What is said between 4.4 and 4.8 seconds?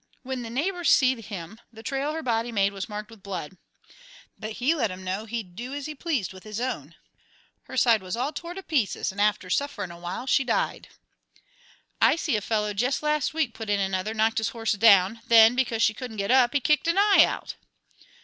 he